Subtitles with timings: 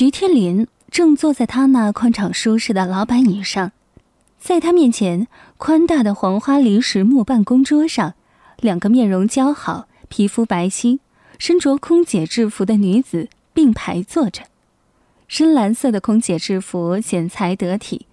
[0.00, 3.72] 徐天林正坐在他那宽敞舒适的老板椅上，
[4.38, 8.14] 在他面前宽大的黄花梨实木办公桌上，
[8.60, 11.00] 两个面容姣好、皮肤白皙、
[11.38, 14.44] 身着空姐制服的女子并排坐着。
[15.28, 18.06] 深蓝色的空姐制服剪裁得体，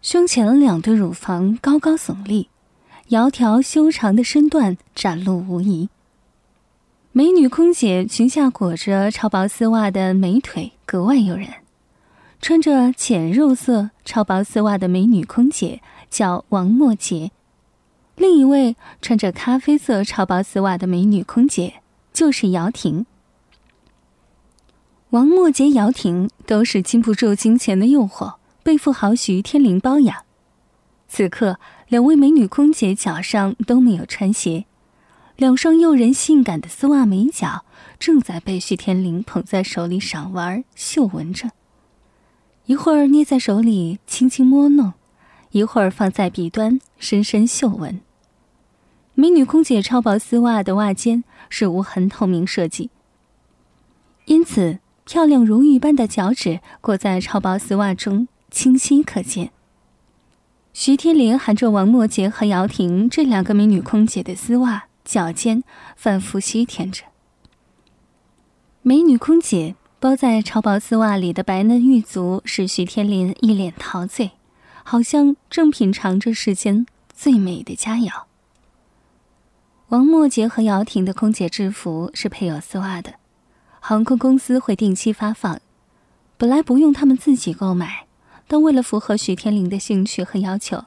[0.00, 2.48] 胸前两对乳房高高耸立，
[3.10, 5.90] 窈窕修长的身段展露无遗。
[7.16, 11.48] 美女空姐裙下裹着超薄丝袜的美腿格外诱人。
[12.42, 17.30] 穿着浅肉色超薄丝袜的美女空姐叫王墨洁，
[18.16, 21.76] 另一位穿着咖啡色超薄丝袜的美女空姐
[22.12, 23.06] 就是姚婷。
[25.08, 30.24] 王墨洁、姚婷都是经不住金钱的诱惑，被富豪徐天林包养。
[31.08, 34.66] 此刻，两位美女空姐脚上都没有穿鞋。
[35.36, 37.66] 两双诱人性感的丝袜美脚
[37.98, 41.50] 正在被徐天林捧在手里赏玩嗅闻着，
[42.64, 44.94] 一会儿捏在手里轻轻摸弄，
[45.50, 48.00] 一会儿放在鼻端深深嗅闻。
[49.12, 52.88] 美女空姐超薄丝袜的袜尖是无痕透明设计，
[54.24, 59.50] 因此漂亮如玉般的脚趾裹在超薄丝袜中清晰可见。
[60.72, 64.84] 徐天林含着王墨洁和姚婷这两个美女空姐的丝袜。
[65.06, 65.62] 脚尖
[65.94, 67.04] 反复吸舔着，
[68.82, 74.32] 美女空姐包在超薄丝袜里的白嫩玉足，使徐天林一脸陶醉，
[74.82, 78.24] 好像正品尝着世间最美的佳肴。
[79.90, 83.14] 王默洁和姚婷的空姐制服是配有丝袜的，
[83.78, 85.60] 航空公司会定期发放，
[86.36, 88.06] 本来不用他们自己购买，
[88.48, 90.84] 但为了符合徐天林的兴趣和要求。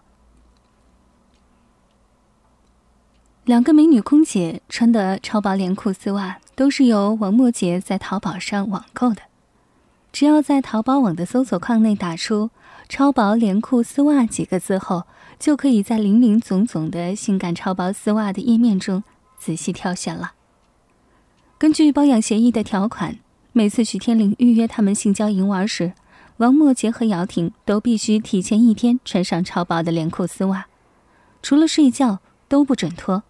[3.46, 9.24] 两个美女空姐穿的超薄连裤丝袜都是由王默洁在淘宝上网购的。
[10.12, 12.52] 只要在淘宝网的搜索框内打出
[12.90, 15.06] “超薄连裤丝袜”几个字后，
[15.40, 19.04] 就可以在林林总总的性感超薄丝袜的页面中
[19.38, 20.34] 仔细挑选了。
[21.58, 23.18] 根据包养协议的条款，
[23.52, 25.94] 每次徐天林预约他们性交淫玩时，
[26.38, 30.68] 王默洁和姚婷都必须提前一天穿上超薄的连裤丝袜，
[31.42, 33.24] 除了睡觉都不准脱。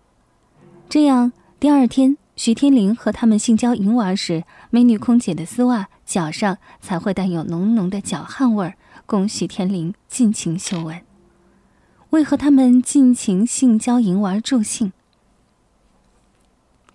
[0.89, 8.73] 这样，第二天徐天林和他们性交淫玩时，美女空姐的丝袜脚上才会带有浓浓的脚汗味儿，
[9.05, 10.99] 供徐天林尽情嗅闻，
[12.09, 14.91] 为和他们尽情性交淫玩助兴。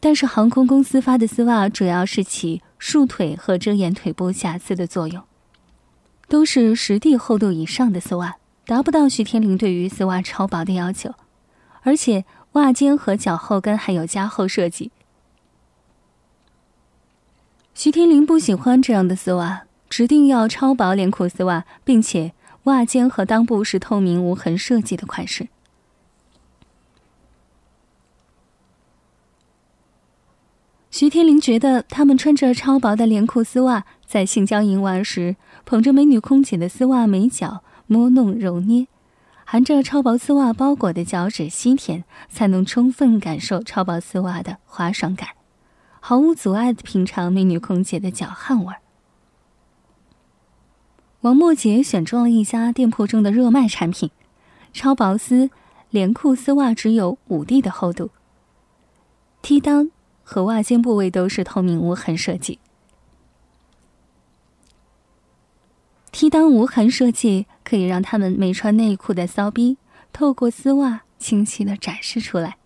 [0.01, 5.23] 但是航空公司发的丝袜主要是起束腿和遮掩腿部瑕疵的作用，
[6.27, 8.35] 都是实地厚度以上的丝袜，
[8.67, 11.15] 达不到徐天林对于丝袜超薄的要求，
[11.83, 12.25] 而且。
[12.55, 14.91] 袜尖和脚后跟还有加厚设计。
[17.75, 22.33] 徐天林不喜欢这样的丝袜，指定要超薄连裤丝袜，并且
[22.65, 25.49] 袜尖和裆部是透明无痕设计的款式。
[30.91, 38.87] 徐天林觉得他们穿着超薄的连裤丝袜，在性交淫玩时，捧着美女空姐的丝袜美脚摸弄揉捏。
[39.55, 45.29] 含着超薄丝袜包裹的脚趾吸甜，才能充分感受超薄丝袜的滑爽感，
[46.01, 48.81] 毫无阻碍的品尝美女空姐的脚汗味儿。
[51.21, 54.11] 王默洁选中了一家店铺中的热卖产品，
[54.73, 55.49] 超薄丝
[55.89, 58.11] 连裤丝袜只有五 D 的厚度
[59.41, 59.91] ，T 裆
[60.25, 62.59] 和袜尖部位都是透明无痕设计。
[66.17, 69.79] T 裆无痕设计可以让他们没穿内裤的骚逼
[70.13, 72.57] 透过丝袜清晰的展示出来，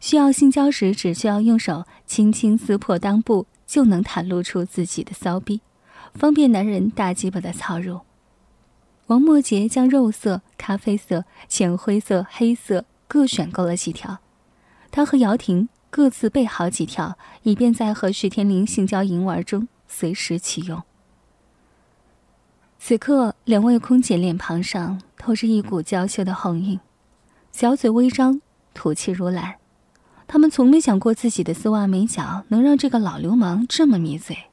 [0.00, 5.62] 需要性交时只需要用手轻轻撕破裆部就能袒露出自己的骚逼，
[6.12, 8.00] 方便男人大鸡巴的操入。
[9.06, 14.18] 王默杰将肉色、咖啡色、浅灰色、黑色各选购了几条，
[14.90, 20.82] 他和姚婷各自备好几条，以便在和徐天林性交淫玩中随时启用。
[22.82, 26.80] 此刻，两位空姐脸庞上透着一股娇羞的红晕，
[27.52, 28.40] 小嘴微张，
[28.72, 29.56] 吐气如兰。
[30.26, 34.46] 他们从没想过自己的丝袜美脚能让这个老流氓这么迷嘴，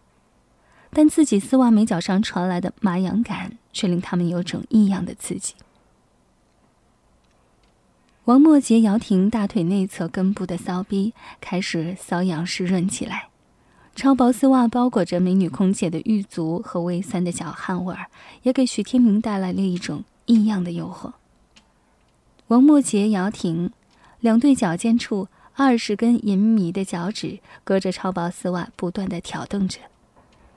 [0.92, 5.56] 但自己丝袜美脚上传来的麻痒感却令他们有种异样的刺激。
[8.26, 13.30] 王默洁、姚婷大腿内侧根部的骚逼开始瘙痒湿润起来。
[13.98, 18.06] 超薄丝袜包裹着美女空姐的玉足和微酸的脚汗味儿，
[18.44, 21.14] 也给徐天明带来了一种异样的诱惑。
[22.50, 23.72] 王默洁、姚婷
[24.20, 29.80] 两对脚尖处二十根银迷的脚趾，隔着超薄丝袜不断的挑动着，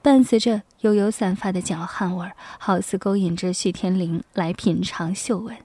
[0.02, 5.56] 伴随着悠悠散发的脚汗味儿，好似勾引着徐天林来品尝嗅闻。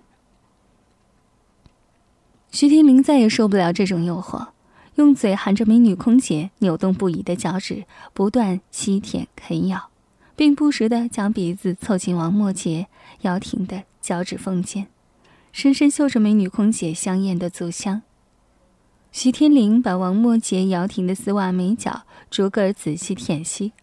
[2.52, 4.48] 徐天林再也受不了这种诱惑，
[4.96, 7.84] 用嘴含着美女空姐扭动不已的脚趾，
[8.14, 9.90] 不断吸舔啃咬，
[10.36, 12.88] 并不时的将鼻子凑近王默杰、
[13.22, 14.88] 姚婷的脚趾缝间，
[15.52, 18.04] 深深嗅着美女空姐香艳的足香。
[19.12, 23.74] 徐天林把王默杰、姚婷的丝袜美脚逐个仔细舔吸，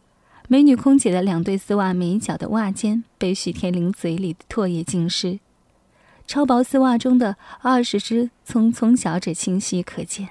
[0.49, 5.41] 美女空姐的两对丝袜美脚的袜尖被徐天林嘴里的唾液浸湿。
[6.27, 10.31] 超薄丝袜中的二十只葱葱小指清晰可见。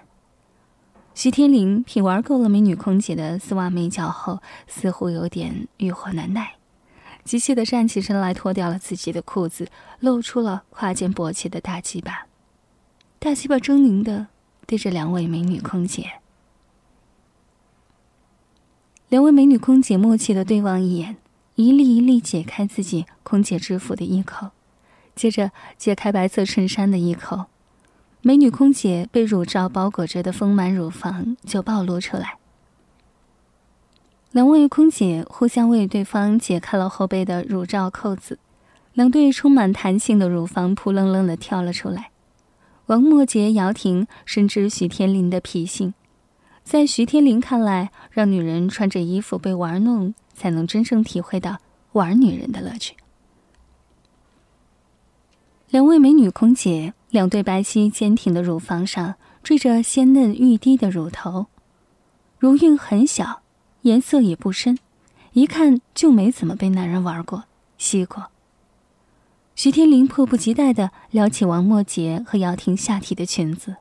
[1.14, 6.56] 徐天林品玩够了美女空姐的丝袜美脚后，似乎有点欲火难耐，
[7.24, 9.68] 急切地站起身来，脱掉了自己的裤子，
[10.00, 12.28] 露出了胯间勃起的大鸡巴。
[13.20, 14.28] 大鸡巴狰狞地
[14.66, 16.14] 对着两位美女空姐。
[19.10, 21.18] 两位美女空姐默契地对望一眼，
[21.56, 24.52] 一粒一粒解开自己空姐制服的衣扣。
[25.14, 27.46] 接着解开白色衬衫的衣扣，
[28.24, 32.38] 美女空姐被乳罩包裹着的丰满乳房就暴露出来。
[34.32, 38.38] 两位空姐互相为对方解开了后背的乳罩扣子，
[38.94, 42.12] 两对充满弹性的乳房扑棱棱的跳了出来。
[42.86, 45.94] 王默杰、姚婷深知徐天林的脾性，
[46.64, 51.58] 在徐天林看来，让女人穿着衣服被玩弄，才能真正体会到
[51.94, 52.96] 玩女人的乐趣。
[55.70, 61.48] 两位美女空姐，两对白皙坚挺的乳房上缀着鲜嫩欲滴的乳头，
[62.40, 63.42] 乳晕很小，
[63.82, 64.80] 颜色也不深，
[65.34, 67.44] 一看就没怎么被男人玩过、
[67.78, 68.28] 吸过。
[69.56, 73.76] 徐天林迫不及待地撩起王墨杰和姚婷下体的裙子。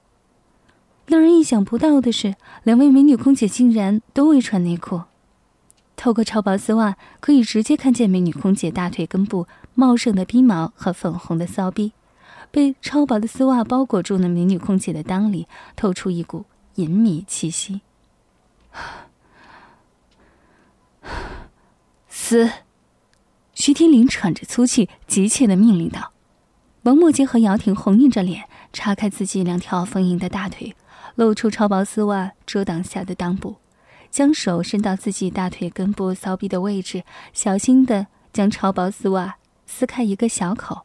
[1.06, 2.34] 让人意想不到的是，
[2.64, 5.02] 两位美女空姐竟然都未穿内裤。
[5.94, 11.92] 透过超薄丝袜，可以直接看见美女空姐大腿根部茂盛的逼毛和粉红的骚逼。
[12.50, 16.44] 被超薄的丝袜包裹住的美女空姐的裆里，透出一股
[16.74, 17.80] 隐秘气息。
[22.08, 22.50] 死！
[23.54, 26.12] 徐天林喘着粗气，急切的命令道。
[26.82, 30.74] 王墨杰和姚婷红硬着脸，叉开自己两条丰盈的大腿，
[31.14, 33.56] 露出超薄丝袜遮挡下的裆部。
[34.10, 39.36] 将手伸到自己大腿根部骚逼的位置，小心的将超薄丝袜
[39.66, 40.84] 撕开一个小口，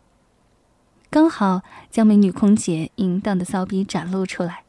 [1.15, 4.63] 刚好将美女空姐淫荡的骚逼展露出来。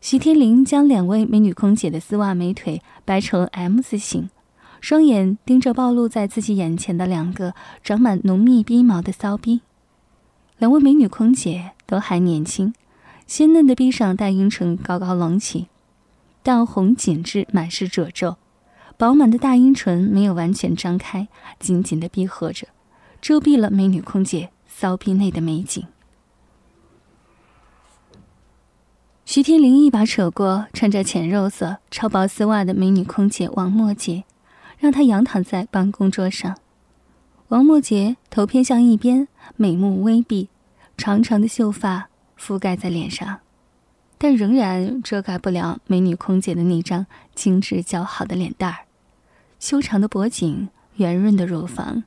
[0.00, 4.30] 徐天林将两位美女空姐的丝袜美腿掰成 M 字形，
[4.80, 9.62] 双眼盯着暴露在自己眼前的两个长满浓密逼毛的骚逼。
[10.58, 12.72] 两位美女空姐都还年轻，
[13.26, 15.66] 鲜嫩的逼上大阴唇高高隆起。
[16.44, 18.36] 淡红紧致，满是褶皱，
[18.96, 21.26] 饱满的大阴唇没有完全张开，
[21.58, 22.68] 紧紧的闭合着，
[23.20, 25.84] 遮蔽了美女空姐骚逼内的美景。
[29.24, 34.24] 徐天林一把扯过穿着浅肉色超薄丝袜的美女空姐王墨杰，
[34.78, 36.56] 让她仰躺在办公桌上。
[37.48, 40.48] 王墨杰头偏向一边，美目微闭，
[40.96, 43.40] 长长的秀发覆盖在脸上。
[44.16, 48.78] 但仍然遮盖不了美女空姐的那张精致姣好的脸蛋儿，
[49.60, 52.02] 修长的脖颈，圆润的乳房，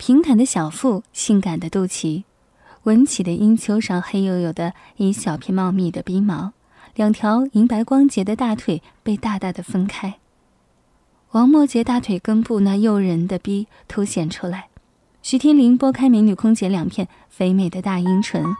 [0.00, 2.24] 平坦的小腹，性感的肚脐，
[2.84, 6.52] 纹起的阴丘上黑黝黝的一小片茂密的鼻毛，
[6.94, 10.14] 两条银白光洁的大腿被大大的分开，
[11.32, 14.68] 王默杰大腿根部那诱人的逼凸显出来，
[15.20, 18.56] 徐天林拨开美女空姐两片肥美的大阴唇，